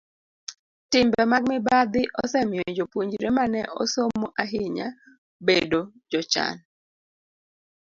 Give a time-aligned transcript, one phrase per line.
[0.91, 4.87] Timbe mag mibadhi osemiyo jopuonjre ma ne osomo ahinya
[5.45, 5.79] bedo
[6.11, 6.55] jochan.